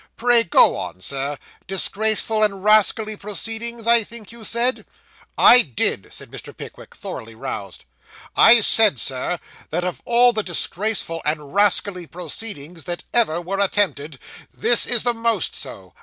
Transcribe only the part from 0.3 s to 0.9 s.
go